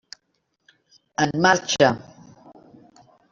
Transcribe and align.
En 1.25 1.31
marxa! 1.43 1.91